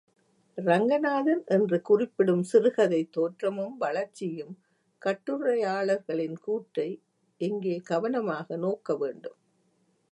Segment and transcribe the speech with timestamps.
[0.57, 1.43] ரங்கநாதன்..
[1.47, 4.55] என்று குறிப்பிடும் சிறுகதைத் தோற்றமும் வளர்ச்சியும்
[5.01, 6.89] கட்டுரையாளர்களின் கூற்றை
[7.41, 9.37] இங்கே கவனமாக நோக்கவேண்டும்.